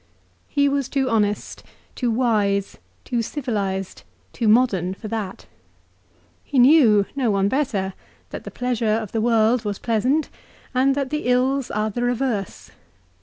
He 0.47 0.67
was 0.67 0.89
too 0.89 1.11
honest, 1.11 1.61
too 1.93 2.09
wise, 2.09 2.79
too 3.05 3.21
civilised, 3.21 4.01
too 4.33 4.47
modern 4.47 4.95
for 4.95 5.07
that. 5.07 5.45
He 6.43 6.57
knew, 6.57 7.05
no 7.15 7.29
one 7.29 7.47
better, 7.47 7.93
that 8.31 8.43
the 8.43 8.49
pleasure 8.49 8.87
of 8.95 9.11
the. 9.11 9.21
world 9.21 9.63
was 9.63 9.77
pleasant, 9.77 10.29
and 10.73 10.95
that 10.95 11.11
the 11.11 11.27
ills 11.27 11.69
are 11.69 11.91
the 11.91 12.01
reverse. 12.01 12.71